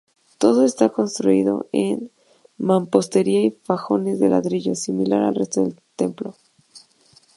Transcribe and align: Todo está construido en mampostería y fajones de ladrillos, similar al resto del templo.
Todo 0.39 0.65
está 0.65 0.89
construido 0.89 1.67
en 1.71 2.09
mampostería 2.57 3.45
y 3.45 3.51
fajones 3.51 4.19
de 4.19 4.29
ladrillos, 4.29 4.79
similar 4.79 5.21
al 5.21 5.35
resto 5.35 5.61
del 5.61 5.79
templo. 5.95 6.35